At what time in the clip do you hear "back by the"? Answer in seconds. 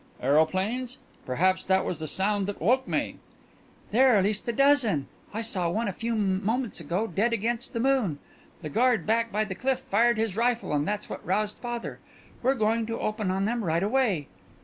9.05-9.53